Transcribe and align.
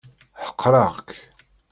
Ḥeqreɣ-k. 0.45 1.09